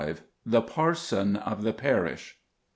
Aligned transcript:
THE 0.47 0.63
PARSON 0.63 1.35
OF 1.35 1.61
THE 1.61 1.73
PARISH. 1.73 2.39